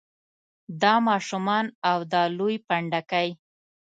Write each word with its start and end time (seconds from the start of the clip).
دا 0.81 0.93
ماشومان 1.07 1.65
او 1.91 1.99
دا 2.13 2.23
لوی 2.37 2.55
پنډکی. 2.67 3.29